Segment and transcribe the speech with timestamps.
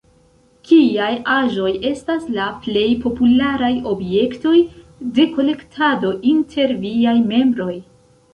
[0.67, 4.55] Kiaj aĵoj estas la plej popularaj objektoj
[5.19, 7.71] de kolektado inter viaj membroj?